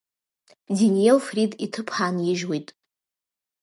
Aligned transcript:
Дениел 0.77 1.17
Фрид 1.27 1.51
иҭыԥ 1.65 1.87
аанижьуеит. 1.95 2.67